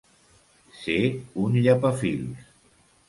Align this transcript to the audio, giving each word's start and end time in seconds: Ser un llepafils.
Ser 0.79 0.97
un 1.43 1.59
llepafils. 1.67 2.49